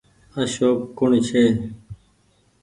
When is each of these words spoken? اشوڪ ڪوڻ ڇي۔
اشوڪ 0.41 0.77
ڪوڻ 0.97 1.11
ڇي۔ 1.27 1.43